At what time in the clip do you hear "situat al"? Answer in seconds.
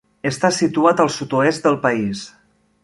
0.59-1.11